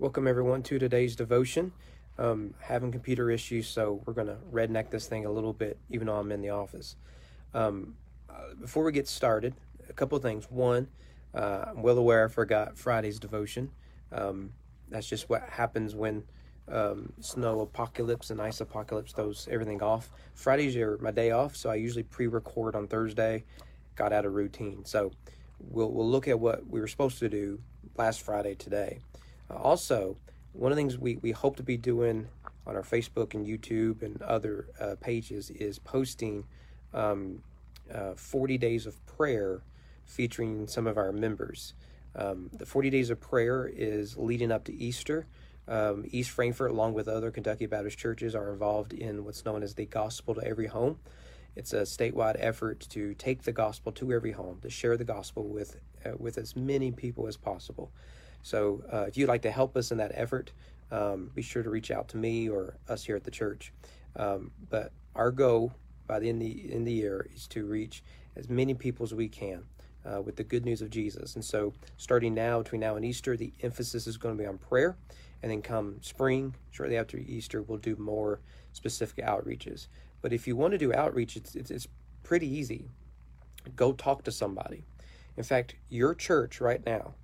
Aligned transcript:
Welcome 0.00 0.26
everyone 0.26 0.64
to 0.64 0.80
today's 0.80 1.14
devotion. 1.14 1.70
Um, 2.18 2.54
having 2.58 2.90
computer 2.90 3.30
issues, 3.30 3.68
so 3.68 4.02
we're 4.04 4.12
going 4.12 4.26
to 4.26 4.38
redneck 4.52 4.90
this 4.90 5.06
thing 5.06 5.24
a 5.24 5.30
little 5.30 5.52
bit, 5.52 5.78
even 5.88 6.08
though 6.08 6.16
I'm 6.16 6.32
in 6.32 6.40
the 6.40 6.50
office. 6.50 6.96
Um, 7.54 7.94
uh, 8.28 8.54
before 8.60 8.82
we 8.82 8.90
get 8.90 9.06
started, 9.06 9.54
a 9.88 9.92
couple 9.92 10.16
of 10.16 10.22
things. 10.22 10.50
One, 10.50 10.88
uh, 11.32 11.66
I'm 11.68 11.82
well 11.82 11.96
aware 11.96 12.24
I 12.24 12.28
forgot 12.28 12.76
Friday's 12.76 13.20
devotion. 13.20 13.70
Um, 14.10 14.54
that's 14.88 15.08
just 15.08 15.30
what 15.30 15.48
happens 15.48 15.94
when 15.94 16.24
um, 16.66 17.12
snow 17.20 17.60
apocalypse 17.60 18.30
and 18.30 18.42
ice 18.42 18.60
apocalypse 18.60 19.12
throws 19.12 19.46
everything 19.48 19.80
off. 19.80 20.10
Fridays 20.34 20.76
are 20.76 20.98
my 20.98 21.12
day 21.12 21.30
off, 21.30 21.54
so 21.54 21.70
I 21.70 21.76
usually 21.76 22.02
pre-record 22.02 22.74
on 22.74 22.88
Thursday. 22.88 23.44
Got 23.94 24.12
out 24.12 24.24
of 24.24 24.34
routine, 24.34 24.84
so 24.84 25.12
we'll 25.60 25.92
we'll 25.92 26.10
look 26.10 26.26
at 26.26 26.40
what 26.40 26.66
we 26.66 26.80
were 26.80 26.88
supposed 26.88 27.20
to 27.20 27.28
do 27.28 27.60
last 27.96 28.22
Friday 28.22 28.56
today. 28.56 28.98
Uh, 29.50 29.54
also, 29.54 30.16
one 30.52 30.70
of 30.70 30.76
the 30.76 30.80
things 30.80 30.98
we, 30.98 31.16
we 31.16 31.32
hope 31.32 31.56
to 31.56 31.62
be 31.62 31.76
doing 31.76 32.28
on 32.66 32.76
our 32.76 32.82
Facebook 32.82 33.34
and 33.34 33.46
YouTube 33.46 34.02
and 34.02 34.20
other 34.22 34.66
uh, 34.80 34.94
pages 35.00 35.50
is 35.50 35.78
posting 35.78 36.44
um, 36.92 37.42
uh, 37.92 38.14
40 38.14 38.58
days 38.58 38.86
of 38.86 39.04
prayer 39.06 39.62
featuring 40.04 40.66
some 40.66 40.86
of 40.86 40.96
our 40.96 41.12
members. 41.12 41.74
Um, 42.16 42.50
the 42.52 42.66
40 42.66 42.90
days 42.90 43.10
of 43.10 43.20
prayer 43.20 43.70
is 43.74 44.16
leading 44.16 44.52
up 44.52 44.64
to 44.64 44.74
Easter. 44.74 45.26
Um, 45.66 46.04
East 46.10 46.30
Frankfort, 46.30 46.70
along 46.70 46.94
with 46.94 47.08
other 47.08 47.30
Kentucky 47.30 47.66
Baptist 47.66 47.98
churches, 47.98 48.34
are 48.34 48.52
involved 48.52 48.92
in 48.92 49.24
what's 49.24 49.44
known 49.44 49.62
as 49.62 49.74
the 49.74 49.86
Gospel 49.86 50.34
to 50.34 50.44
Every 50.46 50.66
Home. 50.66 50.98
It's 51.56 51.72
a 51.72 51.82
statewide 51.82 52.36
effort 52.38 52.80
to 52.90 53.14
take 53.14 53.42
the 53.42 53.52
gospel 53.52 53.92
to 53.92 54.12
every 54.12 54.32
home, 54.32 54.58
to 54.62 54.70
share 54.70 54.96
the 54.96 55.04
gospel 55.04 55.44
with 55.44 55.80
uh, 56.04 56.10
with 56.18 56.36
as 56.36 56.56
many 56.56 56.90
people 56.90 57.26
as 57.28 57.36
possible. 57.36 57.92
So, 58.44 58.82
uh, 58.92 59.06
if 59.08 59.16
you'd 59.16 59.28
like 59.28 59.40
to 59.42 59.50
help 59.50 59.74
us 59.74 59.90
in 59.90 59.96
that 59.98 60.12
effort, 60.14 60.52
um, 60.90 61.30
be 61.34 61.40
sure 61.40 61.62
to 61.62 61.70
reach 61.70 61.90
out 61.90 62.08
to 62.08 62.18
me 62.18 62.50
or 62.50 62.76
us 62.90 63.02
here 63.02 63.16
at 63.16 63.24
the 63.24 63.30
church. 63.30 63.72
Um, 64.16 64.50
but 64.68 64.92
our 65.16 65.30
goal 65.30 65.72
by 66.06 66.18
the 66.18 66.28
end 66.28 66.42
of 66.42 66.48
the, 66.48 66.64
end 66.70 66.80
of 66.80 66.84
the 66.84 66.92
year 66.92 67.26
is 67.34 67.46
to 67.48 67.64
reach 67.64 68.04
as 68.36 68.50
many 68.50 68.74
people 68.74 69.04
as 69.04 69.14
we 69.14 69.28
can 69.28 69.64
uh, 70.04 70.20
with 70.20 70.36
the 70.36 70.44
good 70.44 70.66
news 70.66 70.82
of 70.82 70.90
Jesus. 70.90 71.36
And 71.36 71.44
so, 71.44 71.72
starting 71.96 72.34
now, 72.34 72.58
between 72.58 72.82
now 72.82 72.96
and 72.96 73.04
Easter, 73.06 73.34
the 73.34 73.54
emphasis 73.62 74.06
is 74.06 74.18
going 74.18 74.36
to 74.36 74.42
be 74.42 74.46
on 74.46 74.58
prayer. 74.58 74.98
And 75.42 75.50
then 75.50 75.62
come 75.62 75.96
spring, 76.02 76.54
shortly 76.70 76.98
after 76.98 77.16
Easter, 77.16 77.62
we'll 77.62 77.78
do 77.78 77.96
more 77.96 78.40
specific 78.72 79.24
outreaches. 79.24 79.88
But 80.20 80.34
if 80.34 80.46
you 80.46 80.54
want 80.54 80.72
to 80.72 80.78
do 80.78 80.92
outreach, 80.92 81.36
it's, 81.36 81.54
it's, 81.54 81.70
it's 81.70 81.88
pretty 82.22 82.46
easy. 82.46 82.90
Go 83.74 83.94
talk 83.94 84.22
to 84.24 84.32
somebody. 84.32 84.84
In 85.38 85.44
fact, 85.44 85.76
your 85.88 86.14
church 86.14 86.60
right 86.60 86.84
now 86.84 87.14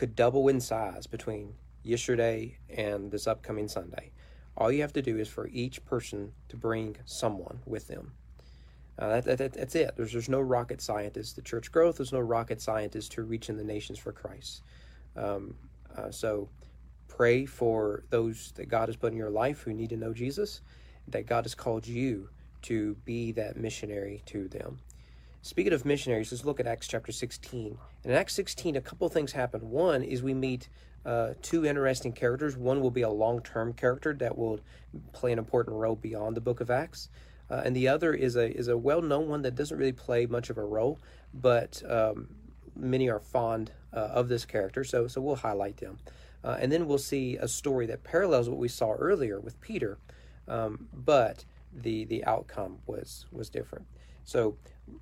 could 0.00 0.16
double 0.16 0.48
in 0.48 0.58
size 0.58 1.06
between 1.06 1.52
yesterday 1.82 2.56
and 2.70 3.10
this 3.10 3.26
upcoming 3.26 3.68
Sunday. 3.68 4.10
All 4.56 4.72
you 4.72 4.80
have 4.80 4.94
to 4.94 5.02
do 5.02 5.18
is 5.18 5.28
for 5.28 5.46
each 5.48 5.84
person 5.84 6.32
to 6.48 6.56
bring 6.56 6.96
someone 7.04 7.60
with 7.66 7.86
them. 7.86 8.12
Uh, 8.98 9.20
that, 9.20 9.36
that, 9.36 9.52
that's 9.52 9.74
it. 9.74 9.90
There's, 9.98 10.12
there's 10.12 10.30
no 10.30 10.40
rocket 10.40 10.80
scientist 10.80 11.34
to 11.34 11.42
church 11.42 11.70
growth. 11.70 11.98
There's 11.98 12.14
no 12.14 12.20
rocket 12.20 12.62
scientist 12.62 13.12
to 13.12 13.24
reaching 13.24 13.58
the 13.58 13.64
nations 13.64 13.98
for 13.98 14.10
Christ. 14.10 14.62
Um, 15.16 15.54
uh, 15.94 16.10
so 16.10 16.48
pray 17.06 17.44
for 17.44 18.04
those 18.08 18.52
that 18.52 18.70
God 18.70 18.88
has 18.88 18.96
put 18.96 19.12
in 19.12 19.18
your 19.18 19.28
life 19.28 19.60
who 19.60 19.74
need 19.74 19.90
to 19.90 19.98
know 19.98 20.14
Jesus, 20.14 20.62
that 21.08 21.26
God 21.26 21.44
has 21.44 21.54
called 21.54 21.86
you 21.86 22.30
to 22.62 22.94
be 23.04 23.32
that 23.32 23.58
missionary 23.58 24.22
to 24.26 24.48
them. 24.48 24.78
Speaking 25.42 25.72
of 25.72 25.86
missionaries, 25.86 26.30
let's 26.32 26.44
look 26.44 26.60
at 26.60 26.66
Acts 26.66 26.86
chapter 26.86 27.12
16. 27.12 27.78
And 28.04 28.12
In 28.12 28.18
Acts 28.18 28.34
16, 28.34 28.76
a 28.76 28.80
couple 28.82 29.08
things 29.08 29.32
happen. 29.32 29.70
One 29.70 30.02
is 30.02 30.22
we 30.22 30.34
meet 30.34 30.68
uh, 31.06 31.30
two 31.40 31.64
interesting 31.64 32.12
characters. 32.12 32.58
One 32.58 32.82
will 32.82 32.90
be 32.90 33.00
a 33.00 33.08
long 33.08 33.40
term 33.40 33.72
character 33.72 34.12
that 34.14 34.36
will 34.36 34.60
play 35.14 35.32
an 35.32 35.38
important 35.38 35.76
role 35.76 35.96
beyond 35.96 36.36
the 36.36 36.42
book 36.42 36.60
of 36.60 36.70
Acts. 36.70 37.08
Uh, 37.50 37.62
and 37.64 37.74
the 37.74 37.88
other 37.88 38.12
is 38.12 38.36
a 38.36 38.54
is 38.54 38.68
a 38.68 38.76
well 38.76 39.00
known 39.00 39.28
one 39.28 39.42
that 39.42 39.54
doesn't 39.54 39.78
really 39.78 39.92
play 39.92 40.26
much 40.26 40.50
of 40.50 40.58
a 40.58 40.64
role, 40.64 41.00
but 41.32 41.82
um, 41.88 42.28
many 42.76 43.08
are 43.08 43.18
fond 43.18 43.72
uh, 43.94 43.96
of 44.12 44.28
this 44.28 44.44
character, 44.44 44.84
so 44.84 45.08
so 45.08 45.22
we'll 45.22 45.36
highlight 45.36 45.78
them. 45.78 45.98
Uh, 46.44 46.58
and 46.60 46.70
then 46.70 46.86
we'll 46.86 46.98
see 46.98 47.36
a 47.36 47.48
story 47.48 47.86
that 47.86 48.04
parallels 48.04 48.48
what 48.48 48.58
we 48.58 48.68
saw 48.68 48.92
earlier 48.92 49.40
with 49.40 49.60
Peter, 49.60 49.98
um, 50.46 50.86
but 50.92 51.44
the 51.72 52.04
the 52.04 52.24
outcome 52.24 52.78
was 52.86 53.24
was 53.32 53.48
different. 53.48 53.86
So 54.24 54.56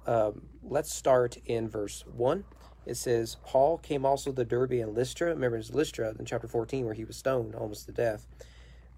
um, 0.06 0.42
let's 0.62 0.94
start 0.94 1.36
in 1.46 1.68
verse 1.68 2.04
one. 2.06 2.44
It 2.86 2.96
says, 2.96 3.36
Paul 3.44 3.78
came 3.78 4.06
also 4.06 4.32
to 4.32 4.44
Derbe 4.44 4.72
and 4.72 4.94
Lystra. 4.94 5.28
Remember, 5.28 5.58
it's 5.58 5.74
Lystra 5.74 6.14
in 6.18 6.24
chapter 6.24 6.48
14 6.48 6.86
where 6.86 6.94
he 6.94 7.04
was 7.04 7.16
stoned 7.16 7.54
almost 7.54 7.84
to 7.86 7.92
death. 7.92 8.26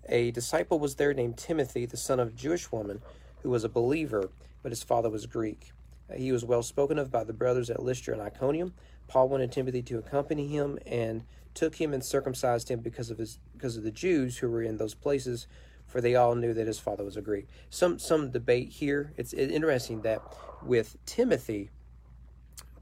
A 0.08 0.30
disciple 0.30 0.78
was 0.78 0.94
there 0.94 1.12
named 1.12 1.36
Timothy, 1.36 1.86
the 1.86 1.96
son 1.96 2.20
of 2.20 2.28
a 2.28 2.32
Jewish 2.32 2.70
woman, 2.70 3.02
who 3.42 3.50
was 3.50 3.64
a 3.64 3.68
believer, 3.68 4.30
but 4.62 4.70
his 4.70 4.82
father 4.82 5.10
was 5.10 5.26
Greek. 5.26 5.72
He 6.16 6.32
was 6.32 6.44
well 6.44 6.62
spoken 6.62 6.98
of 6.98 7.10
by 7.10 7.24
the 7.24 7.32
brothers 7.32 7.70
at 7.70 7.82
Lystra 7.82 8.14
and 8.14 8.22
Iconium. 8.22 8.74
Paul 9.08 9.28
wanted 9.28 9.52
Timothy 9.52 9.82
to 9.82 9.98
accompany 9.98 10.46
him 10.48 10.78
and 10.86 11.24
took 11.54 11.76
him 11.76 11.92
and 11.92 12.04
circumcised 12.04 12.70
him 12.70 12.80
because 12.80 13.10
of 13.10 13.18
his 13.18 13.38
because 13.52 13.76
of 13.76 13.82
the 13.82 13.90
Jews 13.90 14.38
who 14.38 14.48
were 14.48 14.62
in 14.62 14.76
those 14.76 14.94
places 14.94 15.46
for 15.90 16.00
they 16.00 16.14
all 16.14 16.34
knew 16.34 16.54
that 16.54 16.66
his 16.66 16.78
father 16.78 17.04
was 17.04 17.16
a 17.16 17.22
Greek. 17.22 17.48
Some 17.68 17.98
some 17.98 18.30
debate 18.30 18.70
here. 18.70 19.12
It's 19.16 19.32
interesting 19.32 20.02
that 20.02 20.22
with 20.62 20.96
Timothy, 21.04 21.70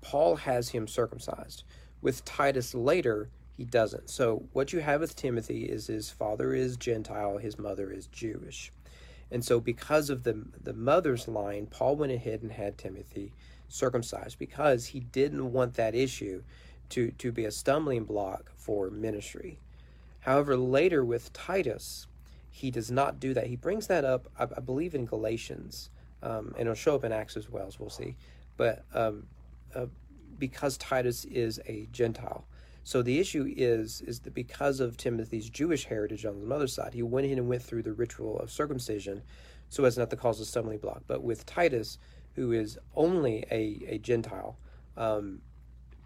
Paul 0.03 0.37
has 0.37 0.69
him 0.69 0.87
circumcised. 0.87 1.65
With 2.03 2.25
Titus 2.25 2.75
later, 2.75 3.31
he 3.57 3.65
doesn't. 3.65 4.11
So 4.11 4.45
what 4.53 4.73
you 4.73 4.81
have 4.81 5.01
with 5.01 5.17
Timothy 5.17 5.65
is 5.65 5.87
his 5.87 6.11
father 6.11 6.53
is 6.53 6.77
Gentile, 6.77 7.39
his 7.39 7.59
mother 7.59 7.91
is 7.91 8.07
Jewish. 8.09 8.71
And 9.31 9.45
so 9.45 9.59
because 9.59 10.11
of 10.11 10.23
the 10.23 10.45
the 10.63 10.75
mother's 10.75 11.27
line, 11.27 11.67
Paul 11.67 11.97
went 11.97 12.13
ahead 12.13 12.43
and 12.43 12.53
had 12.53 12.77
Timothy 12.77 13.33
circumcised 13.69 14.39
because 14.39 14.87
he 14.87 15.01
didn't 15.01 15.53
want 15.53 15.75
that 15.75 15.95
issue 15.95 16.43
to, 16.91 17.11
to 17.13 17.33
be 17.33 17.45
a 17.45 17.51
stumbling 17.51 18.05
block 18.05 18.51
for 18.57 18.91
ministry. 18.91 19.59
However, 20.21 20.57
later 20.57 21.05
with 21.05 21.33
Titus, 21.33 22.07
he 22.51 22.71
does 22.71 22.91
not 22.91 23.21
do 23.21 23.35
that. 23.35 23.47
He 23.47 23.57
brings 23.57 23.87
that 23.89 24.05
up, 24.05 24.29
I, 24.39 24.45
I 24.45 24.61
believe, 24.61 24.95
in 24.95 25.07
Galatians, 25.07 25.91
um, 26.23 26.49
and 26.59 26.63
it'll 26.63 26.75
show 26.75 26.95
up 26.95 27.05
in 27.05 27.13
Acts 27.13 27.37
as 27.37 27.49
well, 27.49 27.67
as 27.67 27.79
we'll 27.79 27.91
see. 27.91 28.17
But 28.57 28.85
um, 28.95 29.27
uh, 29.75 29.87
because 30.39 30.77
Titus 30.79 31.25
is 31.25 31.61
a 31.67 31.89
Gentile, 31.93 32.47
so 32.85 33.03
the 33.03 33.19
issue 33.19 33.53
is 33.55 34.01
is 34.01 34.21
that 34.21 34.35
because 34.35 34.81
of 34.81 34.97
Timothy's 34.97 35.51
Jewish 35.51 35.85
heritage 35.85 36.25
on 36.25 36.37
his 36.37 36.45
mother's 36.45 36.73
side, 36.73 36.95
he 36.95 37.03
went 37.03 37.27
in 37.27 37.39
and 37.39 37.49
went 37.49 37.63
through 37.63 37.83
the 37.83 37.93
ritual 37.93 38.39
of 38.39 38.51
circumcision, 38.51 39.23
so 39.69 39.85
as 39.85 39.99
not 39.99 40.11
to 40.11 40.17
cause 40.17 40.41
a 40.41 40.47
stumbling 40.47 40.79
block. 40.79 41.03
But 41.07 41.23
with 41.23 41.45
Titus, 41.45 41.99
who 42.35 42.53
is 42.53 42.79
only 42.95 43.45
a, 43.51 43.85
a 43.87 43.99
Gentile, 43.99 44.57
um, 44.97 45.43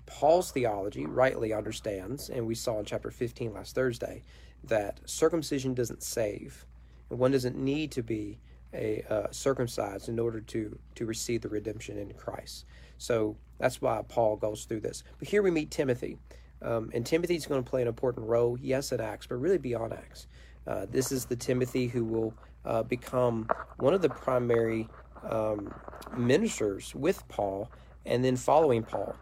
Paul's 0.06 0.50
theology 0.50 1.06
rightly 1.06 1.52
understands, 1.52 2.28
and 2.28 2.47
we 2.47 2.54
saw 2.54 2.78
in 2.78 2.84
chapter 2.84 3.10
15 3.10 3.54
last 3.54 3.75
Thursday, 3.75 4.22
that 4.64 5.00
circumcision 5.06 5.74
doesn't 5.74 6.02
save. 6.02 6.66
And 7.10 7.18
one 7.18 7.32
doesn't 7.32 7.56
need 7.56 7.90
to 7.92 8.02
be 8.02 8.38
a 8.74 9.04
uh, 9.08 9.26
circumcised 9.30 10.08
in 10.08 10.18
order 10.18 10.40
to 10.40 10.78
to 10.94 11.06
receive 11.06 11.42
the 11.42 11.48
redemption 11.48 11.98
in 11.98 12.12
Christ. 12.14 12.64
So 12.98 13.36
that's 13.58 13.80
why 13.80 14.02
Paul 14.08 14.36
goes 14.36 14.64
through 14.64 14.80
this. 14.80 15.02
But 15.18 15.28
here 15.28 15.42
we 15.42 15.50
meet 15.50 15.70
Timothy, 15.70 16.18
um, 16.62 16.90
and 16.94 17.04
Timothy's 17.04 17.46
going 17.46 17.62
to 17.62 17.68
play 17.68 17.82
an 17.82 17.88
important 17.88 18.26
role, 18.26 18.56
yes, 18.60 18.92
in 18.92 19.00
Acts, 19.00 19.26
but 19.26 19.36
really 19.36 19.58
beyond 19.58 19.92
Acts. 19.92 20.26
Uh, 20.66 20.86
this 20.88 21.10
is 21.10 21.24
the 21.26 21.36
Timothy 21.36 21.88
who 21.88 22.04
will 22.04 22.34
uh, 22.64 22.82
become 22.82 23.48
one 23.78 23.92
of 23.92 24.02
the 24.02 24.08
primary 24.08 24.88
um, 25.28 25.74
ministers 26.16 26.94
with 26.94 27.26
Paul, 27.28 27.70
and 28.06 28.24
then 28.24 28.36
following 28.36 28.84
Paul, 28.84 29.14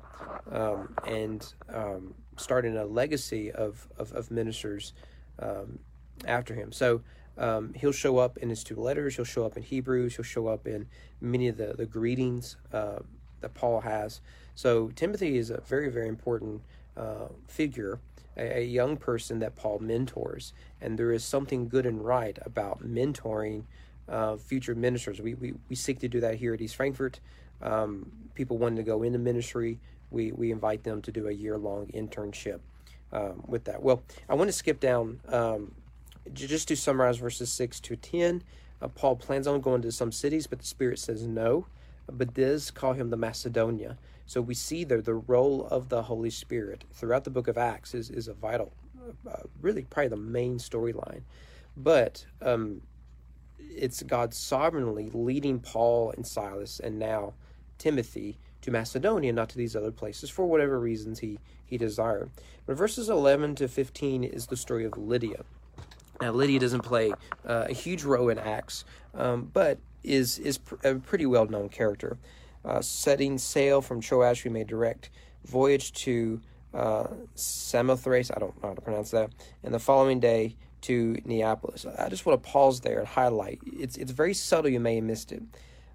um, 0.52 0.94
and 1.06 1.52
um, 1.72 2.14
starting 2.36 2.76
a 2.76 2.84
legacy 2.84 3.50
of 3.50 3.88
of, 3.96 4.12
of 4.12 4.30
ministers 4.30 4.92
um, 5.40 5.78
after 6.26 6.54
him. 6.54 6.72
So 6.72 7.02
um, 7.38 7.72
he'll 7.74 7.92
show 7.92 8.18
up 8.18 8.36
in 8.38 8.50
his 8.50 8.62
two 8.62 8.76
letters. 8.76 9.16
He'll 9.16 9.24
show 9.24 9.44
up 9.46 9.56
in 9.56 9.62
Hebrews. 9.62 10.16
He'll 10.16 10.24
show 10.24 10.46
up 10.46 10.66
in 10.66 10.86
many 11.20 11.48
of 11.48 11.56
the 11.56 11.74
the 11.76 11.86
greetings 11.86 12.56
uh, 12.72 13.00
that 13.40 13.54
Paul 13.54 13.80
has. 13.80 14.20
So 14.54 14.88
Timothy 14.94 15.38
is 15.38 15.50
a 15.50 15.60
very 15.62 15.88
very 15.88 16.08
important 16.08 16.62
uh, 16.96 17.28
figure, 17.46 18.00
a, 18.36 18.58
a, 18.58 18.64
young 18.64 18.96
person 18.96 19.38
that 19.38 19.56
Paul 19.56 19.78
mentors, 19.78 20.52
and 20.80 20.98
there 20.98 21.12
is 21.12 21.24
something 21.24 21.68
good 21.68 21.86
and 21.86 22.04
right 22.04 22.38
about 22.42 22.82
mentoring. 22.82 23.64
Uh, 24.08 24.36
future 24.36 24.74
ministers. 24.74 25.20
We, 25.20 25.34
we, 25.34 25.54
we 25.68 25.76
seek 25.76 26.00
to 26.00 26.08
do 26.08 26.18
that 26.18 26.34
here 26.34 26.52
at 26.52 26.60
East 26.60 26.74
Frankfort. 26.74 27.20
Um, 27.62 28.10
people 28.34 28.58
wanting 28.58 28.78
to 28.78 28.82
go 28.82 29.04
into 29.04 29.20
ministry, 29.20 29.78
we, 30.10 30.32
we 30.32 30.50
invite 30.50 30.82
them 30.82 31.00
to 31.02 31.12
do 31.12 31.28
a 31.28 31.30
year 31.30 31.56
long 31.56 31.86
internship 31.94 32.58
um, 33.12 33.42
with 33.46 33.64
that. 33.64 33.82
Well, 33.82 34.02
I 34.28 34.34
want 34.34 34.48
to 34.48 34.52
skip 34.52 34.80
down 34.80 35.20
um, 35.28 35.74
just 36.32 36.68
to 36.68 36.76
summarize 36.76 37.18
verses 37.18 37.52
6 37.52 37.80
to 37.80 37.96
10. 37.96 38.42
Uh, 38.80 38.88
Paul 38.88 39.16
plans 39.16 39.46
on 39.46 39.60
going 39.60 39.82
to 39.82 39.92
some 39.92 40.12
cities, 40.12 40.46
but 40.46 40.60
the 40.60 40.66
Spirit 40.66 40.98
says 40.98 41.26
no, 41.26 41.66
but 42.10 42.34
does 42.34 42.70
call 42.70 42.94
him 42.94 43.10
the 43.10 43.16
Macedonia. 43.16 43.98
So 44.26 44.40
we 44.40 44.54
see 44.54 44.84
there 44.84 45.02
the 45.02 45.14
role 45.14 45.66
of 45.66 45.88
the 45.88 46.02
Holy 46.02 46.30
Spirit 46.30 46.84
throughout 46.92 47.24
the 47.24 47.30
book 47.30 47.48
of 47.48 47.58
Acts 47.58 47.94
is, 47.94 48.10
is 48.10 48.28
a 48.28 48.32
vital 48.32 48.72
uh, 49.28 49.42
really 49.60 49.82
probably 49.82 50.08
the 50.08 50.16
main 50.16 50.58
storyline. 50.58 51.22
But 51.76 52.24
um, 52.42 52.82
it's 53.58 54.02
God 54.02 54.34
sovereignly 54.34 55.10
leading 55.12 55.60
Paul 55.60 56.12
and 56.16 56.26
Silas 56.26 56.80
and 56.80 56.98
now 56.98 57.34
Timothy 57.78 58.38
to 58.62 58.70
Macedonia, 58.70 59.32
not 59.32 59.48
to 59.50 59.58
these 59.58 59.74
other 59.74 59.90
places, 59.90 60.30
for 60.30 60.46
whatever 60.46 60.78
reasons 60.78 61.20
he, 61.20 61.38
he 61.64 61.78
desired. 61.78 62.30
But 62.66 62.76
verses 62.76 63.08
11 63.08 63.56
to 63.56 63.68
15 63.68 64.24
is 64.24 64.46
the 64.46 64.56
story 64.56 64.84
of 64.84 64.96
Lydia. 64.96 65.44
Now, 66.20 66.32
Lydia 66.32 66.60
doesn't 66.60 66.84
play 66.84 67.12
uh, 67.46 67.66
a 67.68 67.72
huge 67.72 68.04
role 68.04 68.28
in 68.28 68.38
Acts, 68.38 68.84
um, 69.14 69.50
but 69.52 69.78
is, 70.02 70.38
is 70.38 70.58
pr- 70.58 70.74
a 70.84 70.94
pretty 70.96 71.26
well 71.26 71.46
known 71.46 71.68
character. 71.68 72.18
Uh, 72.64 72.82
setting 72.82 73.38
sail 73.38 73.80
from 73.80 74.00
Troas, 74.00 74.44
we 74.44 74.50
made 74.50 74.66
direct 74.66 75.08
voyage 75.46 75.92
to 75.92 76.40
uh, 76.74 77.08
Samothrace, 77.34 78.30
I 78.34 78.38
don't 78.38 78.62
know 78.62 78.68
how 78.68 78.74
to 78.74 78.80
pronounce 78.80 79.10
that, 79.12 79.30
and 79.64 79.72
the 79.72 79.78
following 79.78 80.20
day 80.20 80.56
to 80.82 81.18
Neapolis. 81.24 81.86
I 81.98 82.08
just 82.08 82.26
want 82.26 82.42
to 82.42 82.48
pause 82.48 82.80
there 82.80 82.98
and 83.00 83.08
highlight. 83.08 83.60
It's 83.66 83.96
it's 83.96 84.12
very 84.12 84.34
subtle. 84.34 84.70
You 84.70 84.80
may 84.80 84.96
have 84.96 85.04
missed 85.04 85.32
it. 85.32 85.42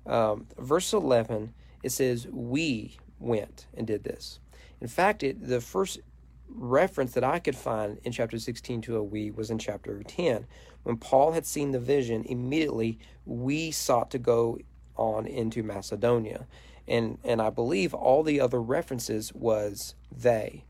Um, 0.05 0.47
verse 0.57 0.93
eleven. 0.93 1.53
It 1.85 1.91
says, 1.91 2.27
"We 2.31 2.97
went 3.19 3.67
and 3.73 3.85
did 3.85 4.03
this." 4.03 4.39
In 4.81 4.87
fact, 4.87 5.23
it 5.23 5.47
the 5.47 5.61
first 5.61 5.99
reference 6.49 7.13
that 7.13 7.23
I 7.23 7.39
could 7.39 7.55
find 7.55 7.99
in 8.03 8.11
chapter 8.11 8.37
16 8.39 8.81
to 8.81 8.97
a 8.97 9.03
we 9.03 9.31
was 9.31 9.49
in 9.49 9.57
chapter 9.57 10.01
10. 10.03 10.45
When 10.83 10.97
Paul 10.97 11.31
had 11.31 11.45
seen 11.45 11.71
the 11.71 11.79
vision, 11.79 12.23
immediately 12.25 12.99
we 13.25 13.71
sought 13.71 14.11
to 14.11 14.19
go 14.19 14.59
on 14.95 15.25
into 15.25 15.63
Macedonia. 15.63 16.47
And 16.87 17.17
and 17.23 17.41
I 17.41 17.49
believe 17.49 17.93
all 17.93 18.23
the 18.23 18.39
other 18.39 18.61
references 18.61 19.33
was 19.33 19.95
they. 20.11 20.65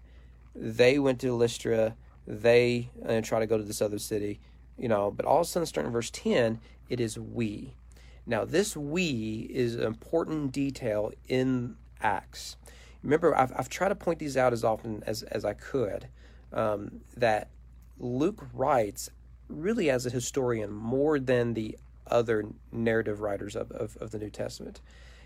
They 0.56 0.98
went 1.00 1.20
to 1.22 1.34
Lystra, 1.34 1.96
they 2.26 2.90
uh, 3.06 3.22
try 3.22 3.40
to 3.40 3.48
go 3.48 3.58
to 3.58 3.64
this 3.64 3.82
other 3.82 4.00
city, 4.00 4.40
you 4.78 4.88
know, 4.88 5.12
but 5.12 5.26
all 5.26 5.42
of 5.42 5.48
a 5.48 5.50
sudden 5.50 5.66
starting 5.66 5.90
in 5.90 5.94
verse 5.94 6.10
10, 6.12 6.60
it 6.90 7.00
is 7.00 7.20
we. 7.20 7.76
Now 8.26 8.46
this 8.46 8.76
we 8.76 9.48
is 9.50 9.76
an 9.76 9.84
important 9.84 10.52
detail 10.52 11.12
in 11.28 11.76
Acts. 12.02 12.58
Remember, 13.04 13.38
I've, 13.38 13.54
I've 13.56 13.70
tried 13.70 13.90
to 13.90 13.96
point 13.96 14.20
these 14.20 14.36
out 14.36 14.52
as 14.52 14.64
often 14.64 15.04
as, 15.06 15.22
as 15.24 15.46
I 15.46 15.54
could, 15.54 16.08
um, 16.52 17.02
that 17.16 17.50
Luke 18.00 18.48
writes 18.54 19.10
really 19.48 19.92
as 19.92 20.06
a 20.06 20.10
historian 20.10 20.72
more 20.72 21.20
than 21.20 21.54
the 21.54 21.78
other 22.08 22.46
narrative 22.72 23.22
writers 23.22 23.56
of, 23.56 23.72
of, 23.72 23.96
of 23.98 24.12
the 24.12 24.18
New 24.18 24.30
Testament. 24.30 24.82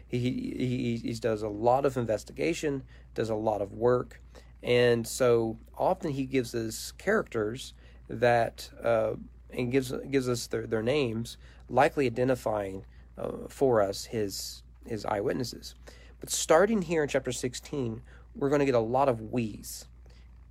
He, 0.07 0.19
he, 0.19 1.01
he 1.03 1.13
does 1.13 1.41
a 1.41 1.47
lot 1.47 1.85
of 1.85 1.95
investigation, 1.95 2.83
does 3.13 3.29
a 3.29 3.35
lot 3.35 3.61
of 3.61 3.73
work, 3.73 4.21
and 4.63 5.07
so 5.07 5.57
often 5.77 6.11
he 6.11 6.25
gives 6.25 6.53
us 6.55 6.91
characters 6.97 7.73
that 8.09 8.69
uh, 8.83 9.13
and 9.51 9.71
gives 9.71 9.93
gives 10.09 10.27
us 10.27 10.47
their, 10.47 10.65
their 10.65 10.81
names, 10.81 11.37
likely 11.69 12.05
identifying 12.05 12.85
uh, 13.17 13.47
for 13.49 13.81
us 13.81 14.05
his 14.05 14.63
his 14.85 15.05
eyewitnesses. 15.05 15.75
But 16.19 16.29
starting 16.29 16.81
here 16.81 17.03
in 17.03 17.09
chapter 17.09 17.31
16, 17.31 18.01
we're 18.35 18.49
going 18.49 18.59
to 18.59 18.65
get 18.65 18.75
a 18.75 18.79
lot 18.79 19.07
of 19.07 19.31
we's. 19.31 19.87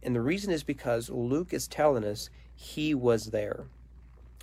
And 0.02 0.14
the 0.14 0.20
reason 0.20 0.52
is 0.52 0.62
because 0.62 1.10
Luke 1.10 1.52
is 1.52 1.66
telling 1.66 2.04
us 2.04 2.30
he 2.54 2.94
was 2.94 3.26
there. 3.26 3.66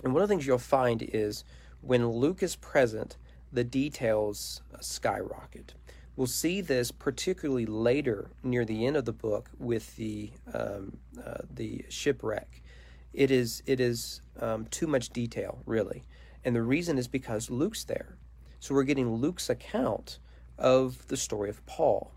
And 0.04 0.12
one 0.12 0.22
of 0.22 0.28
the 0.28 0.32
things 0.32 0.46
you'll 0.46 0.58
find 0.58 1.02
is 1.02 1.44
when 1.80 2.08
Luke 2.08 2.42
is 2.42 2.56
present, 2.56 3.16
the 3.52 3.64
details 3.64 4.60
skyrocket. 4.80 5.74
We'll 6.16 6.26
see 6.26 6.60
this 6.60 6.90
particularly 6.90 7.66
later 7.66 8.30
near 8.42 8.64
the 8.64 8.86
end 8.86 8.96
of 8.96 9.04
the 9.04 9.12
book 9.12 9.50
with 9.58 9.96
the 9.96 10.30
um, 10.52 10.98
uh, 11.22 11.42
the 11.50 11.84
shipwreck. 11.88 12.62
It 13.12 13.30
is 13.30 13.62
it 13.66 13.80
is 13.80 14.22
um, 14.40 14.66
too 14.66 14.86
much 14.86 15.10
detail, 15.10 15.58
really, 15.66 16.04
and 16.46 16.54
the 16.54 16.62
reason 16.62 16.96
is 16.96 17.08
because 17.08 17.50
Luke's 17.50 17.82
there. 17.82 18.16
So 18.60 18.72
we're 18.72 18.84
getting 18.84 19.16
Luke's 19.16 19.50
account 19.50 20.20
of 20.56 21.08
the 21.08 21.16
story 21.16 21.50
of 21.50 21.66
Paul. 21.66 22.12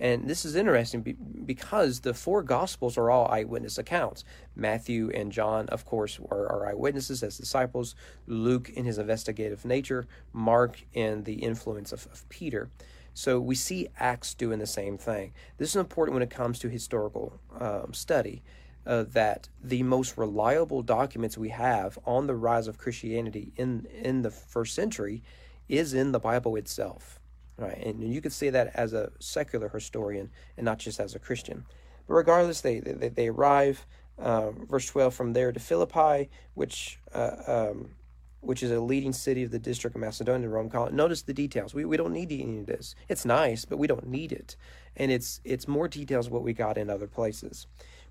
And 0.00 0.28
this 0.28 0.44
is 0.44 0.56
interesting 0.56 1.16
because 1.46 2.00
the 2.00 2.12
four 2.12 2.42
Gospels 2.42 2.98
are 2.98 3.08
all 3.08 3.28
eyewitness 3.28 3.78
accounts. 3.78 4.24
Matthew 4.56 5.10
and 5.14 5.30
John, 5.30 5.68
of 5.68 5.84
course, 5.84 6.18
are, 6.28 6.46
are, 6.48 6.66
eyewitnesses 6.66 7.22
as 7.22 7.38
disciples. 7.38 7.94
Luke, 8.26 8.68
in 8.68 8.84
his 8.84 8.98
investigative 8.98 9.64
nature. 9.64 10.08
Mark, 10.32 10.84
in 10.92 11.22
the 11.22 11.34
influence 11.34 11.92
of, 11.92 12.06
of 12.12 12.28
Peter. 12.28 12.70
So 13.14 13.38
we 13.38 13.54
see 13.54 13.88
Acts 13.98 14.34
doing 14.34 14.58
the 14.58 14.66
same 14.66 14.98
thing. 14.98 15.32
This 15.56 15.70
is 15.70 15.76
important 15.76 16.14
when 16.14 16.22
it 16.22 16.30
comes 16.30 16.58
to 16.60 16.68
historical 16.68 17.40
um, 17.60 17.94
study. 17.94 18.42
Uh, 18.88 19.04
that 19.12 19.50
the 19.62 19.82
most 19.82 20.16
reliable 20.16 20.82
documents 20.82 21.36
we 21.36 21.50
have 21.50 21.98
on 22.06 22.26
the 22.26 22.34
rise 22.34 22.66
of 22.68 22.78
Christianity 22.78 23.52
in 23.56 23.86
in 24.02 24.22
the 24.22 24.30
first 24.30 24.74
century 24.74 25.22
is 25.68 25.92
in 25.92 26.12
the 26.12 26.18
Bible 26.18 26.56
itself. 26.56 27.20
Right, 27.58 27.86
and 27.86 28.14
you 28.14 28.20
could 28.22 28.32
say 28.32 28.50
that 28.50 28.68
as 28.74 28.92
a 28.94 29.10
secular 29.18 29.68
historian 29.68 30.30
and 30.56 30.64
not 30.64 30.78
just 30.78 31.00
as 31.00 31.14
a 31.14 31.18
Christian. 31.18 31.66
But 32.06 32.14
regardless, 32.14 32.62
they 32.62 32.80
they, 32.80 33.10
they 33.10 33.28
arrive. 33.28 33.84
Um, 34.18 34.66
verse 34.66 34.86
twelve 34.86 35.14
from 35.14 35.32
there 35.32 35.52
to 35.52 35.60
Philippi, 35.60 36.30
which 36.54 36.98
uh, 37.12 37.36
um, 37.46 37.90
which 38.40 38.62
is 38.62 38.70
a 38.70 38.80
leading 38.80 39.12
city 39.12 39.42
of 39.44 39.50
the 39.50 39.58
district 39.58 39.96
of 39.96 40.00
Macedonia, 40.00 40.48
Rome 40.48 40.70
colony. 40.70 40.96
Notice 40.96 41.22
the 41.22 41.34
details. 41.34 41.74
We 41.74 41.84
we 41.84 41.96
don't 41.96 42.12
need 42.12 42.32
any 42.32 42.60
of 42.60 42.66
this. 42.66 42.94
It's 43.08 43.24
nice, 43.24 43.64
but 43.64 43.78
we 43.78 43.86
don't 43.86 44.06
need 44.06 44.32
it, 44.32 44.56
and 44.96 45.12
it's 45.12 45.40
it's 45.44 45.68
more 45.68 45.88
details 45.88 46.30
what 46.30 46.42
we 46.42 46.52
got 46.52 46.78
in 46.78 46.90
other 46.90 47.06
places. 47.06 47.66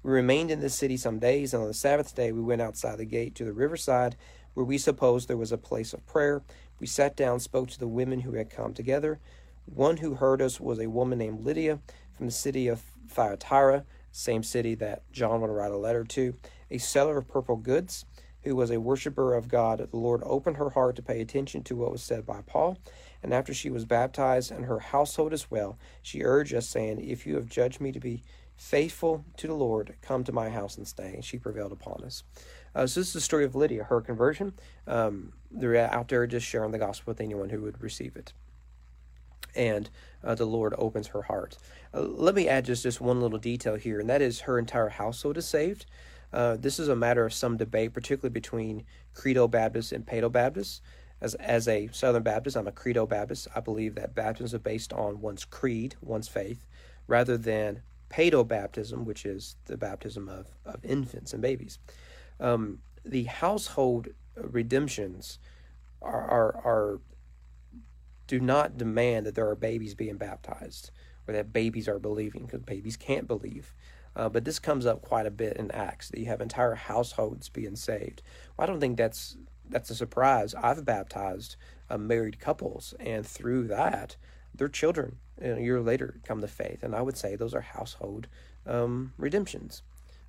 We 0.07 0.13
remained 0.13 0.51
in 0.51 0.61
this 0.61 0.73
city 0.73 0.95
some 0.95 1.19
days, 1.19 1.53
and 1.53 1.61
on 1.61 1.67
the 1.67 1.73
Sabbath 1.73 2.15
day 2.15 2.31
we 2.31 2.39
went 2.39 2.61
outside 2.61 2.97
the 2.97 3.03
gate 3.03 3.35
to 3.35 3.43
the 3.43 3.51
riverside, 3.51 4.15
where 4.53 4.65
we 4.65 4.77
supposed 4.77 5.27
there 5.27 5.35
was 5.35 5.51
a 5.51 5.57
place 5.57 5.91
of 5.91 6.07
prayer. 6.07 6.43
We 6.79 6.87
sat 6.87 7.17
down, 7.17 7.41
spoke 7.41 7.67
to 7.71 7.77
the 7.77 7.89
women 7.89 8.21
who 8.21 8.35
had 8.35 8.49
come 8.49 8.73
together. 8.73 9.19
One 9.65 9.97
who 9.97 10.15
heard 10.15 10.41
us 10.41 10.61
was 10.61 10.79
a 10.79 10.87
woman 10.87 11.19
named 11.19 11.43
Lydia 11.43 11.79
from 12.13 12.27
the 12.27 12.31
city 12.31 12.69
of 12.69 12.83
Thyatira, 13.09 13.83
same 14.13 14.43
city 14.43 14.75
that 14.75 15.03
John 15.11 15.41
would 15.41 15.49
write 15.49 15.73
a 15.73 15.77
letter 15.77 16.05
to, 16.05 16.35
a 16.71 16.77
seller 16.77 17.17
of 17.17 17.27
purple 17.27 17.57
goods, 17.57 18.05
who 18.43 18.55
was 18.55 18.71
a 18.71 18.79
worshiper 18.79 19.35
of 19.35 19.49
God. 19.49 19.79
The 19.91 19.97
Lord 19.97 20.21
opened 20.23 20.55
her 20.55 20.69
heart 20.69 20.95
to 20.95 21.01
pay 21.01 21.19
attention 21.19 21.63
to 21.63 21.75
what 21.75 21.91
was 21.91 22.01
said 22.01 22.25
by 22.25 22.43
Paul. 22.47 22.77
And 23.21 23.33
after 23.33 23.53
she 23.53 23.69
was 23.69 23.83
baptized, 23.83 24.53
and 24.53 24.63
her 24.67 24.79
household 24.79 25.33
as 25.33 25.51
well, 25.51 25.77
she 26.01 26.23
urged 26.23 26.53
us, 26.53 26.65
saying, 26.65 27.01
If 27.01 27.27
you 27.27 27.35
have 27.35 27.49
judged 27.49 27.81
me 27.81 27.91
to 27.91 27.99
be 27.99 28.23
faithful 28.57 29.23
to 29.37 29.47
the 29.47 29.53
Lord, 29.53 29.95
come 30.01 30.23
to 30.25 30.31
my 30.31 30.49
house 30.49 30.77
and 30.77 30.87
stay. 30.87 31.13
And 31.13 31.23
she 31.23 31.37
prevailed 31.37 31.71
upon 31.71 32.03
us. 32.03 32.23
Uh, 32.75 32.85
so 32.85 32.99
this 32.99 33.07
is 33.07 33.13
the 33.13 33.21
story 33.21 33.45
of 33.45 33.55
Lydia, 33.55 33.85
her 33.85 34.01
conversion. 34.01 34.53
Um, 34.87 35.33
they're 35.49 35.77
out 35.77 36.09
there 36.09 36.27
just 36.27 36.45
sharing 36.45 36.71
the 36.71 36.77
gospel 36.77 37.11
with 37.11 37.21
anyone 37.21 37.49
who 37.49 37.61
would 37.61 37.81
receive 37.81 38.15
it. 38.15 38.33
And 39.55 39.89
uh, 40.23 40.35
the 40.35 40.45
Lord 40.45 40.75
opens 40.77 41.07
her 41.07 41.23
heart. 41.23 41.57
Uh, 41.93 42.01
let 42.01 42.35
me 42.35 42.47
add 42.47 42.65
just, 42.65 42.83
just 42.83 42.99
one 42.99 43.21
little 43.21 43.39
detail 43.39 43.75
here, 43.75 43.99
and 43.99 44.09
that 44.09 44.21
is 44.21 44.41
her 44.41 44.59
entire 44.59 44.89
household 44.89 45.37
is 45.37 45.47
saved. 45.47 45.85
Uh, 46.33 46.57
this 46.57 46.77
is 46.77 46.89
a 46.89 46.95
matter 46.95 47.25
of 47.25 47.33
some 47.33 47.57
debate, 47.57 47.93
particularly 47.93 48.33
between 48.33 48.83
Credo 49.13 49.47
Baptists 49.47 49.91
and 49.91 50.05
Paedo 50.05 50.31
Baptists. 50.31 50.81
As, 51.19 51.33
as 51.35 51.67
a 51.67 51.87
Southern 51.91 52.21
Baptist, 52.21 52.55
I'm 52.55 52.67
a 52.67 52.71
Credo 52.71 53.07
Baptist. 53.07 53.47
I 53.55 53.59
believe 53.59 53.95
that 53.95 54.13
baptism 54.13 54.57
are 54.57 54.59
based 54.59 54.93
on 54.93 55.21
one's 55.21 55.45
creed, 55.45 55.95
one's 56.01 56.27
faith, 56.27 56.67
rather 57.07 57.37
than 57.37 57.81
Paedo 58.09 58.47
baptism, 58.47 59.05
which 59.05 59.25
is 59.25 59.55
the 59.65 59.77
baptism 59.77 60.29
of, 60.29 60.47
of 60.65 60.83
infants 60.83 61.33
and 61.33 61.41
babies. 61.41 61.79
Um, 62.39 62.79
the 63.03 63.23
household 63.23 64.09
redemptions 64.35 65.39
are, 66.01 66.21
are, 66.21 66.61
are 66.63 66.99
do 68.27 68.39
not 68.39 68.77
demand 68.77 69.25
that 69.25 69.35
there 69.35 69.49
are 69.49 69.55
babies 69.55 69.95
being 69.95 70.17
baptized 70.17 70.91
or 71.27 71.33
that 71.33 71.53
babies 71.53 71.87
are 71.87 71.99
believing 71.99 72.45
because 72.45 72.61
babies 72.61 72.97
can't 72.97 73.27
believe. 73.27 73.73
Uh, 74.15 74.27
but 74.27 74.45
this 74.45 74.59
comes 74.59 74.85
up 74.85 75.01
quite 75.01 75.25
a 75.25 75.31
bit 75.31 75.57
in 75.57 75.69
Acts 75.71 76.09
that 76.09 76.19
you 76.19 76.25
have 76.25 76.41
entire 76.41 76.75
households 76.75 77.49
being 77.49 77.75
saved. 77.75 78.21
Well, 78.55 78.67
I 78.67 78.71
don't 78.71 78.79
think 78.79 78.97
that's 78.97 79.37
that's 79.69 79.89
a 79.89 79.95
surprise. 79.95 80.55
I've 80.55 80.85
baptized 80.85 81.57
uh, 81.89 81.97
married 81.97 82.39
couples, 82.39 82.93
and 82.99 83.25
through 83.25 83.67
that, 83.67 84.15
their 84.55 84.69
children 84.69 85.17
you 85.41 85.47
know, 85.49 85.55
a 85.55 85.61
year 85.61 85.81
later 85.81 86.19
come 86.23 86.41
to 86.41 86.47
faith. 86.47 86.83
And 86.83 86.95
I 86.95 87.01
would 87.01 87.17
say 87.17 87.35
those 87.35 87.53
are 87.53 87.61
household 87.61 88.27
um, 88.65 89.13
redemptions. 89.17 89.83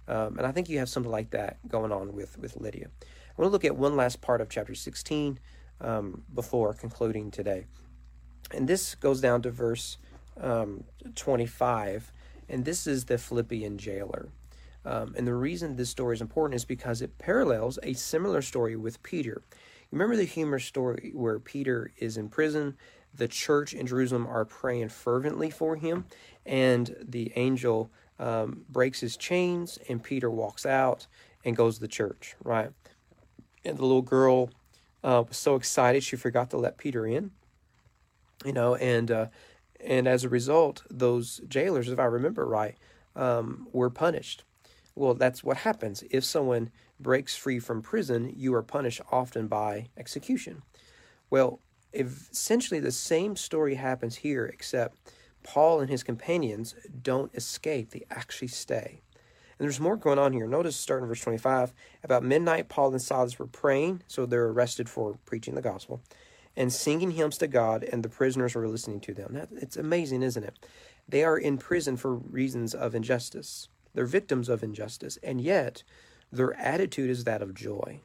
Um, 0.06 0.38
and 0.38 0.46
I 0.46 0.52
think 0.52 0.68
you 0.68 0.78
have 0.78 0.88
something 0.88 1.12
like 1.12 1.30
that 1.30 1.58
going 1.68 1.92
on 1.92 2.14
with, 2.14 2.38
with 2.38 2.56
Lydia. 2.56 2.88
I 3.00 3.40
want 3.40 3.48
to 3.48 3.52
look 3.52 3.64
at 3.64 3.76
one 3.76 3.96
last 3.96 4.20
part 4.20 4.40
of 4.40 4.48
chapter 4.48 4.74
16 4.74 5.38
um, 5.80 6.24
before 6.34 6.74
concluding 6.74 7.30
today. 7.30 7.66
And 8.52 8.66
this 8.66 8.94
goes 8.94 9.20
down 9.20 9.42
to 9.42 9.50
verse 9.50 9.98
um, 10.40 10.84
25, 11.14 12.12
and 12.48 12.64
this 12.64 12.86
is 12.86 13.04
the 13.04 13.18
Philippian 13.18 13.76
jailer. 13.76 14.30
Um, 14.84 15.14
and 15.16 15.26
the 15.26 15.34
reason 15.34 15.76
this 15.76 15.90
story 15.90 16.14
is 16.14 16.22
important 16.22 16.54
is 16.54 16.64
because 16.64 17.02
it 17.02 17.18
parallels 17.18 17.78
a 17.82 17.92
similar 17.92 18.40
story 18.40 18.76
with 18.76 19.02
Peter. 19.02 19.42
Remember 19.90 20.16
the 20.16 20.24
humor 20.24 20.58
story 20.58 21.12
where 21.14 21.38
Peter 21.38 21.92
is 21.98 22.16
in 22.16 22.28
prison, 22.28 22.76
the 23.14 23.28
church 23.28 23.74
in 23.74 23.86
Jerusalem 23.86 24.26
are 24.26 24.44
praying 24.44 24.88
fervently 24.90 25.50
for 25.50 25.76
him, 25.76 26.04
and 26.46 26.94
the 27.00 27.32
angel 27.36 27.90
um, 28.18 28.64
breaks 28.68 29.00
his 29.00 29.16
chains, 29.16 29.78
and 29.88 30.02
Peter 30.02 30.30
walks 30.30 30.66
out 30.66 31.06
and 31.44 31.56
goes 31.56 31.76
to 31.76 31.80
the 31.80 31.88
church, 31.88 32.36
right? 32.42 32.70
And 33.64 33.76
the 33.76 33.82
little 33.82 34.02
girl 34.02 34.50
uh, 35.02 35.24
was 35.26 35.36
so 35.36 35.54
excited 35.54 36.02
she 36.02 36.16
forgot 36.16 36.50
to 36.50 36.56
let 36.56 36.78
Peter 36.78 37.06
in, 37.06 37.30
you 38.44 38.52
know, 38.52 38.74
and 38.76 39.10
uh, 39.10 39.26
and 39.80 40.08
as 40.08 40.24
a 40.24 40.28
result, 40.28 40.82
those 40.90 41.40
jailers, 41.48 41.88
if 41.88 41.98
I 41.98 42.04
remember 42.04 42.44
right, 42.46 42.76
um, 43.14 43.68
were 43.72 43.90
punished. 43.90 44.44
Well, 44.94 45.14
that's 45.14 45.44
what 45.44 45.58
happens 45.58 46.02
if 46.10 46.24
someone 46.24 46.70
breaks 46.98 47.36
free 47.36 47.60
from 47.60 47.82
prison. 47.82 48.32
You 48.36 48.54
are 48.54 48.62
punished 48.62 49.00
often 49.12 49.46
by 49.46 49.86
execution. 49.96 50.62
Well, 51.30 51.60
essentially 51.92 52.80
the 52.80 52.92
same 52.92 53.36
story 53.36 53.74
happens 53.74 54.16
here, 54.16 54.46
except 54.46 54.98
Paul 55.42 55.80
and 55.80 55.90
his 55.90 56.02
companions 56.02 56.74
don't 57.02 57.34
escape, 57.34 57.90
they 57.90 58.04
actually 58.10 58.48
stay. 58.48 59.02
And 59.58 59.64
there's 59.66 59.80
more 59.80 59.96
going 59.96 60.18
on 60.18 60.32
here. 60.32 60.46
Notice 60.46 60.76
starting 60.76 61.04
in 61.04 61.08
verse 61.08 61.20
25. 61.20 61.72
About 62.04 62.22
midnight, 62.22 62.68
Paul 62.68 62.92
and 62.92 63.02
Silas 63.02 63.38
were 63.38 63.46
praying, 63.46 64.02
so 64.06 64.24
they're 64.24 64.46
arrested 64.46 64.88
for 64.88 65.18
preaching 65.24 65.54
the 65.54 65.62
gospel, 65.62 66.00
and 66.56 66.72
singing 66.72 67.12
hymns 67.12 67.38
to 67.38 67.48
God, 67.48 67.82
and 67.82 68.02
the 68.02 68.08
prisoners 68.08 68.54
were 68.54 68.68
listening 68.68 69.00
to 69.00 69.14
them. 69.14 69.34
That, 69.34 69.48
it's 69.52 69.76
amazing, 69.76 70.22
isn't 70.22 70.44
it? 70.44 70.66
They 71.08 71.24
are 71.24 71.38
in 71.38 71.58
prison 71.58 71.96
for 71.96 72.14
reasons 72.14 72.74
of 72.74 72.94
injustice. 72.94 73.68
They're 73.94 74.06
victims 74.06 74.48
of 74.48 74.62
injustice, 74.62 75.18
and 75.22 75.40
yet 75.40 75.82
their 76.30 76.54
attitude 76.54 77.10
is 77.10 77.24
that 77.24 77.42
of 77.42 77.54
joy. 77.54 78.02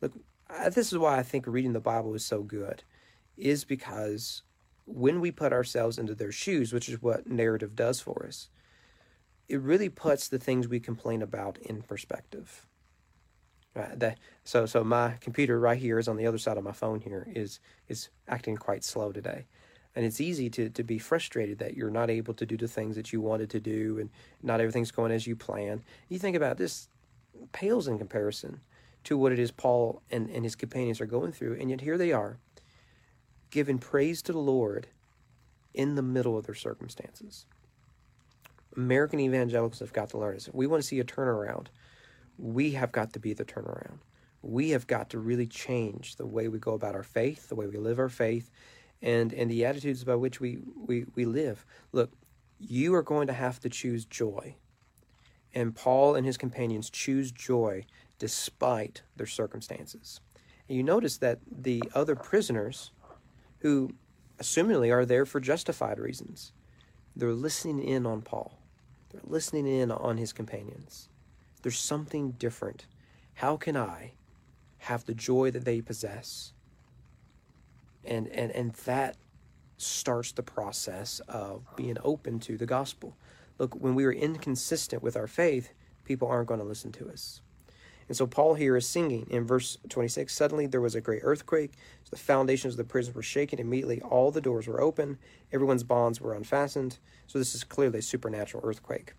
Look, 0.00 0.12
this 0.74 0.90
is 0.90 0.98
why 0.98 1.18
I 1.18 1.22
think 1.22 1.46
reading 1.46 1.74
the 1.74 1.80
Bible 1.80 2.14
is 2.14 2.24
so 2.24 2.42
good, 2.42 2.82
is 3.36 3.64
because 3.64 4.42
when 4.84 5.20
we 5.20 5.30
put 5.30 5.52
ourselves 5.52 5.98
into 5.98 6.14
their 6.14 6.32
shoes, 6.32 6.72
which 6.72 6.88
is 6.88 7.00
what 7.00 7.26
narrative 7.26 7.74
does 7.74 8.00
for 8.00 8.26
us, 8.26 8.48
it 9.48 9.60
really 9.60 9.88
puts 9.88 10.28
the 10.28 10.38
things 10.38 10.68
we 10.68 10.80
complain 10.80 11.22
about 11.22 11.58
in 11.58 11.82
perspective. 11.82 12.66
Uh, 13.74 13.80
right. 13.80 14.00
That, 14.00 14.18
so 14.44 14.66
so 14.66 14.84
my 14.84 15.14
computer 15.20 15.58
right 15.58 15.78
here 15.78 15.98
is 15.98 16.08
on 16.08 16.16
the 16.16 16.26
other 16.26 16.38
side 16.38 16.58
of 16.58 16.64
my 16.64 16.72
phone 16.72 17.00
here 17.00 17.26
is 17.34 17.60
is 17.88 18.10
acting 18.28 18.56
quite 18.56 18.84
slow 18.84 19.12
today. 19.12 19.46
And 19.94 20.06
it's 20.06 20.20
easy 20.22 20.48
to, 20.50 20.70
to 20.70 20.82
be 20.82 20.98
frustrated 20.98 21.58
that 21.58 21.76
you're 21.76 21.90
not 21.90 22.08
able 22.08 22.32
to 22.34 22.46
do 22.46 22.56
the 22.56 22.68
things 22.68 22.96
that 22.96 23.12
you 23.12 23.20
wanted 23.20 23.50
to 23.50 23.60
do 23.60 23.98
and 23.98 24.08
not 24.42 24.60
everything's 24.60 24.90
going 24.90 25.12
as 25.12 25.26
you 25.26 25.36
plan. 25.36 25.84
You 26.08 26.18
think 26.18 26.34
about 26.34 26.56
this 26.56 26.88
pales 27.52 27.88
in 27.88 27.98
comparison 27.98 28.60
to 29.04 29.18
what 29.18 29.32
it 29.32 29.38
is 29.38 29.50
Paul 29.50 30.00
and, 30.10 30.30
and 30.30 30.44
his 30.44 30.54
companions 30.54 31.00
are 31.02 31.06
going 31.06 31.32
through. 31.32 31.58
And 31.60 31.68
yet 31.68 31.82
here 31.82 31.98
they 31.98 32.10
are, 32.10 32.38
giving 33.52 33.78
praise 33.78 34.22
to 34.22 34.32
the 34.32 34.38
Lord 34.38 34.88
in 35.74 35.94
the 35.94 36.02
middle 36.02 36.36
of 36.36 36.46
their 36.46 36.54
circumstances. 36.54 37.46
American 38.76 39.20
evangelicals 39.20 39.78
have 39.78 39.92
got 39.92 40.08
to 40.10 40.18
learn 40.18 40.34
this. 40.34 40.48
If 40.48 40.54
we 40.54 40.66
want 40.66 40.82
to 40.82 40.88
see 40.88 40.98
a 40.98 41.04
turnaround, 41.04 41.66
we 42.38 42.72
have 42.72 42.90
got 42.90 43.12
to 43.12 43.20
be 43.20 43.34
the 43.34 43.44
turnaround. 43.44 43.98
We 44.40 44.70
have 44.70 44.86
got 44.86 45.10
to 45.10 45.18
really 45.18 45.46
change 45.46 46.16
the 46.16 46.26
way 46.26 46.48
we 46.48 46.58
go 46.58 46.72
about 46.72 46.94
our 46.94 47.02
faith, 47.02 47.48
the 47.48 47.54
way 47.54 47.66
we 47.66 47.76
live 47.76 47.98
our 47.98 48.08
faith, 48.08 48.50
and, 49.02 49.32
and 49.32 49.50
the 49.50 49.66
attitudes 49.66 50.02
by 50.02 50.16
which 50.16 50.40
we, 50.40 50.58
we, 50.74 51.04
we 51.14 51.26
live. 51.26 51.64
Look, 51.92 52.10
you 52.58 52.94
are 52.94 53.02
going 53.02 53.26
to 53.26 53.32
have 53.34 53.60
to 53.60 53.68
choose 53.68 54.04
joy. 54.06 54.56
And 55.54 55.76
Paul 55.76 56.14
and 56.14 56.24
his 56.24 56.38
companions 56.38 56.88
choose 56.88 57.30
joy 57.30 57.84
despite 58.18 59.02
their 59.16 59.26
circumstances. 59.26 60.20
And 60.68 60.76
you 60.76 60.82
notice 60.82 61.18
that 61.18 61.40
the 61.50 61.82
other 61.94 62.16
prisoners, 62.16 62.92
who 63.62 63.92
assumingly 64.38 64.92
are 64.92 65.06
there 65.06 65.24
for 65.24 65.40
justified 65.40 65.98
reasons, 65.98 66.52
they're 67.14 67.32
listening 67.32 67.82
in 67.82 68.06
on 68.06 68.22
Paul. 68.22 68.58
They're 69.10 69.20
listening 69.24 69.66
in 69.66 69.90
on 69.90 70.16
his 70.16 70.32
companions. 70.32 71.08
There's 71.62 71.78
something 71.78 72.32
different. 72.32 72.86
How 73.34 73.56
can 73.56 73.76
I 73.76 74.12
have 74.78 75.04
the 75.04 75.14
joy 75.14 75.52
that 75.52 75.64
they 75.64 75.80
possess? 75.80 76.52
And 78.04 78.26
and 78.28 78.50
and 78.50 78.72
that 78.84 79.16
starts 79.76 80.32
the 80.32 80.42
process 80.42 81.20
of 81.28 81.64
being 81.76 81.96
open 82.02 82.40
to 82.40 82.56
the 82.56 82.66
gospel. 82.66 83.16
Look, 83.58 83.74
when 83.74 83.94
we 83.94 84.04
are 84.04 84.12
inconsistent 84.12 85.02
with 85.02 85.16
our 85.16 85.28
faith, 85.28 85.72
people 86.04 86.26
aren't 86.26 86.48
going 86.48 86.60
to 86.60 86.66
listen 86.66 86.90
to 86.92 87.08
us. 87.08 87.42
And 88.12 88.16
so 88.18 88.26
Paul 88.26 88.52
here 88.52 88.76
is 88.76 88.86
singing 88.86 89.26
in 89.30 89.46
verse 89.46 89.78
26 89.88 90.34
Suddenly 90.34 90.66
there 90.66 90.82
was 90.82 90.94
a 90.94 91.00
great 91.00 91.22
earthquake. 91.24 91.72
So 92.04 92.10
the 92.10 92.18
foundations 92.18 92.74
of 92.74 92.76
the 92.76 92.84
prison 92.84 93.14
were 93.14 93.22
shaken. 93.22 93.58
Immediately 93.58 94.02
all 94.02 94.30
the 94.30 94.42
doors 94.42 94.66
were 94.66 94.82
open. 94.82 95.16
Everyone's 95.50 95.82
bonds 95.82 96.20
were 96.20 96.34
unfastened. 96.34 96.98
So 97.26 97.38
this 97.38 97.54
is 97.54 97.64
clearly 97.64 98.00
a 98.00 98.02
supernatural 98.02 98.66
earthquake. 98.66 99.14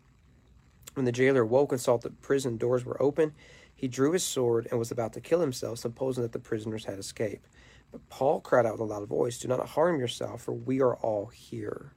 When 0.94 1.06
the 1.06 1.12
jailer 1.12 1.44
woke 1.44 1.72
and 1.72 1.82
saw 1.82 1.98
that 1.98 2.04
the 2.08 2.16
prison 2.22 2.58
doors 2.58 2.86
were 2.86 3.02
open, 3.02 3.34
he 3.74 3.88
drew 3.88 4.12
his 4.12 4.24
sword 4.24 4.68
and 4.70 4.78
was 4.78 4.92
about 4.92 5.14
to 5.14 5.22
kill 5.22 5.42
himself, 5.42 5.80
supposing 5.80 6.22
that 6.22 6.32
the 6.32 6.38
prisoners 6.38 6.86
had 6.86 7.00
escaped. 7.00 7.50
But 7.92 8.08
Paul 8.10 8.42
cried 8.42 8.68
out 8.68 8.74
with 8.74 8.82
a 8.82 8.84
loud 8.84 9.08
voice, 9.08 9.40
Do 9.40 9.48
not 9.48 9.70
harm 9.70 10.00
yourself, 10.00 10.44
for 10.44 10.54
we 10.54 10.82
are 10.82 10.98
all 10.98 11.32
here. 11.34 11.94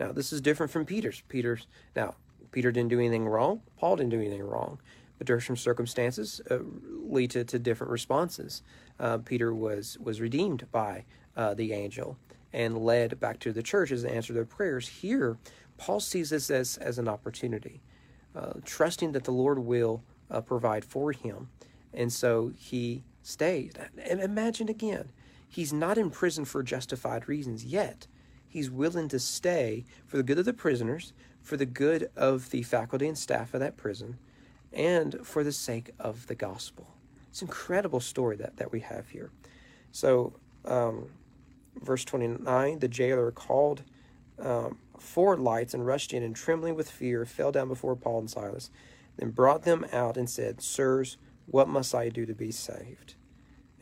Now, 0.00 0.12
this 0.12 0.32
is 0.32 0.40
different 0.40 0.72
from 0.72 0.86
Peter's. 0.86 1.22
Peter's 1.28 1.66
now, 1.94 2.14
Peter 2.52 2.72
didn't 2.72 2.88
do 2.88 3.00
anything 3.00 3.26
wrong. 3.26 3.60
Paul 3.76 3.96
didn't 3.96 4.12
do 4.12 4.20
anything 4.20 4.42
wrong 4.42 4.78
but 5.18 5.26
different 5.26 5.58
circumstances 5.58 6.40
uh, 6.50 6.58
lead 7.02 7.30
to, 7.30 7.44
to 7.44 7.58
different 7.58 7.90
responses. 7.90 8.62
Uh, 8.98 9.18
Peter 9.18 9.54
was 9.54 9.98
was 9.98 10.20
redeemed 10.20 10.66
by 10.72 11.04
uh, 11.36 11.54
the 11.54 11.72
angel 11.72 12.16
and 12.52 12.78
led 12.78 13.18
back 13.18 13.40
to 13.40 13.52
the 13.52 13.62
church 13.62 13.90
as 13.90 14.04
an 14.04 14.10
answer 14.10 14.28
to 14.28 14.32
their 14.32 14.44
prayers. 14.44 14.88
Here, 14.88 15.36
Paul 15.76 15.98
sees 15.98 16.30
this 16.30 16.50
as, 16.50 16.76
as 16.76 16.98
an 16.98 17.08
opportunity, 17.08 17.82
uh, 18.34 18.52
trusting 18.64 19.12
that 19.12 19.24
the 19.24 19.32
Lord 19.32 19.58
will 19.58 20.04
uh, 20.30 20.40
provide 20.40 20.84
for 20.84 21.10
him. 21.10 21.48
And 21.92 22.12
so 22.12 22.52
he 22.56 23.02
stays. 23.22 23.72
And 23.98 24.20
imagine 24.20 24.68
again, 24.68 25.10
he's 25.48 25.72
not 25.72 25.98
in 25.98 26.10
prison 26.10 26.44
for 26.44 26.62
justified 26.62 27.28
reasons, 27.28 27.64
yet 27.64 28.06
he's 28.48 28.70
willing 28.70 29.08
to 29.08 29.18
stay 29.18 29.84
for 30.06 30.16
the 30.16 30.22
good 30.22 30.38
of 30.38 30.44
the 30.44 30.52
prisoners, 30.52 31.12
for 31.42 31.56
the 31.56 31.66
good 31.66 32.08
of 32.16 32.50
the 32.50 32.62
faculty 32.62 33.08
and 33.08 33.18
staff 33.18 33.52
of 33.52 33.60
that 33.60 33.76
prison, 33.76 34.16
and 34.74 35.24
for 35.24 35.44
the 35.44 35.52
sake 35.52 35.90
of 35.98 36.26
the 36.26 36.34
gospel. 36.34 36.86
It's 37.30 37.42
an 37.42 37.48
incredible 37.48 38.00
story 38.00 38.36
that, 38.36 38.56
that 38.58 38.72
we 38.72 38.80
have 38.80 39.08
here. 39.08 39.30
So, 39.92 40.34
um, 40.64 41.08
verse 41.80 42.04
29 42.04 42.78
the 42.78 42.88
jailer 42.88 43.30
called 43.30 43.82
um, 44.38 44.78
for 44.98 45.36
lights 45.36 45.74
and 45.74 45.86
rushed 45.86 46.12
in, 46.12 46.22
and 46.22 46.34
trembling 46.34 46.74
with 46.74 46.90
fear, 46.90 47.24
fell 47.24 47.52
down 47.52 47.68
before 47.68 47.94
Paul 47.96 48.20
and 48.20 48.30
Silas, 48.30 48.70
then 49.16 49.30
brought 49.30 49.62
them 49.62 49.86
out 49.92 50.16
and 50.16 50.28
said, 50.28 50.60
Sirs, 50.60 51.16
what 51.46 51.68
must 51.68 51.94
I 51.94 52.08
do 52.08 52.26
to 52.26 52.34
be 52.34 52.50
saved? 52.50 53.14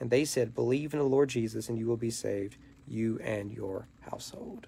And 0.01 0.11
they 0.11 0.25
said, 0.25 0.55
Believe 0.55 0.93
in 0.93 0.99
the 0.99 1.07
Lord 1.07 1.29
Jesus, 1.29 1.69
and 1.69 1.79
you 1.79 1.87
will 1.87 1.97
be 1.97 2.11
saved, 2.11 2.57
you 2.87 3.19
and 3.23 3.53
your 3.53 3.87
household. 4.01 4.67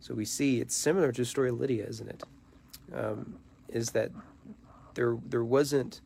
So 0.00 0.14
we 0.14 0.24
see 0.24 0.60
it's 0.60 0.74
similar 0.74 1.12
to 1.12 1.20
the 1.20 1.26
story 1.26 1.50
of 1.50 1.60
Lydia, 1.60 1.86
isn't 1.86 2.08
it? 2.08 2.22
Um, 2.92 3.36
is 3.68 3.90
that 3.90 4.10
there 4.94 5.16
there 5.26 5.44
wasn't 5.44 6.00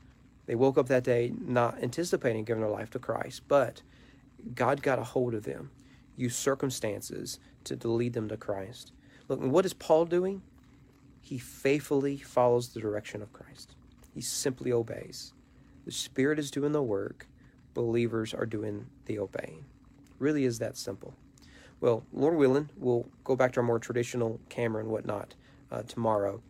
they 0.46 0.54
woke 0.54 0.78
up 0.78 0.86
that 0.88 1.04
day 1.04 1.32
not 1.38 1.82
anticipating 1.82 2.44
giving 2.44 2.62
their 2.62 2.70
life 2.70 2.90
to 2.90 2.98
Christ, 2.98 3.42
but 3.48 3.82
God 4.54 4.80
got 4.82 4.98
a 4.98 5.04
hold 5.04 5.34
of 5.34 5.42
them, 5.42 5.70
used 6.16 6.36
circumstances 6.36 7.40
to, 7.64 7.76
to 7.76 7.88
lead 7.88 8.12
them 8.12 8.28
to 8.28 8.36
Christ. 8.36 8.92
Look, 9.28 9.40
what 9.40 9.66
is 9.66 9.74
Paul 9.74 10.04
doing? 10.04 10.42
He 11.20 11.38
faithfully 11.38 12.18
follows 12.18 12.68
the 12.68 12.80
direction 12.80 13.22
of 13.22 13.32
Christ. 13.32 13.74
He 14.14 14.20
simply 14.20 14.72
obeys. 14.72 15.32
The 15.84 15.92
Spirit 15.92 16.38
is 16.38 16.52
doing 16.52 16.72
the 16.72 16.82
work, 16.82 17.26
believers 17.74 18.32
are 18.32 18.46
doing 18.46 18.86
the 19.06 19.18
obeying. 19.18 19.64
Really 20.20 20.44
is 20.44 20.60
that 20.60 20.76
simple. 20.76 21.14
Well, 21.80 22.04
Lord 22.12 22.36
willing, 22.36 22.70
we'll 22.76 23.06
go 23.24 23.36
back 23.36 23.52
to 23.52 23.60
our 23.60 23.66
more 23.66 23.78
traditional 23.78 24.40
camera 24.48 24.80
and 24.80 24.90
whatnot 24.90 25.34
uh, 25.70 25.82
tomorrow 25.82 26.40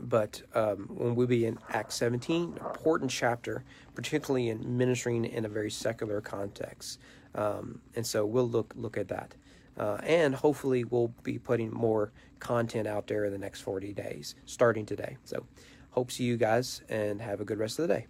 but 0.00 0.42
um, 0.54 0.88
when 0.88 1.14
we'll 1.14 1.26
be 1.26 1.46
in 1.46 1.58
Acts 1.70 1.96
17, 1.96 2.58
important 2.58 3.10
chapter, 3.10 3.64
particularly 3.94 4.48
in 4.48 4.76
ministering 4.76 5.24
in 5.24 5.44
a 5.44 5.48
very 5.48 5.70
secular 5.70 6.20
context. 6.20 6.98
Um, 7.34 7.80
and 7.96 8.06
so 8.06 8.26
we'll 8.26 8.48
look 8.48 8.72
look 8.76 8.96
at 8.96 9.08
that. 9.08 9.34
Uh, 9.78 9.98
and 10.02 10.34
hopefully 10.34 10.84
we'll 10.84 11.14
be 11.22 11.38
putting 11.38 11.70
more 11.72 12.12
content 12.38 12.86
out 12.86 13.06
there 13.06 13.24
in 13.24 13.32
the 13.32 13.38
next 13.38 13.60
40 13.60 13.92
days, 13.92 14.34
starting 14.44 14.84
today. 14.84 15.16
So 15.24 15.46
hope 15.90 16.10
see 16.10 16.24
you 16.24 16.36
guys 16.36 16.82
and 16.88 17.20
have 17.20 17.40
a 17.40 17.44
good 17.44 17.58
rest 17.58 17.78
of 17.78 17.88
the 17.88 17.94
day. 17.94 18.06